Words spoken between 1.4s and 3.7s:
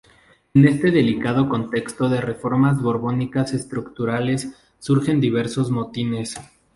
contexto de reformas borbónicas